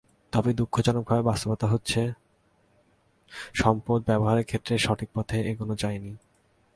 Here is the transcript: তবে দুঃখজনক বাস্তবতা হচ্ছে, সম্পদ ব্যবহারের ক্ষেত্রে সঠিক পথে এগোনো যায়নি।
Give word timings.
তবে 0.33 0.53
দুঃখজনক 0.53 1.03
বাস্তবতা 1.21 1.67
হচ্ছে, 1.67 2.01
সম্পদ 3.53 3.99
ব্যবহারের 4.05 4.45
ক্ষেত্রে 4.45 4.77
সঠিক 4.77 5.09
পথে 5.13 5.37
এগোনো 5.41 5.75
যায়নি। 5.75 6.13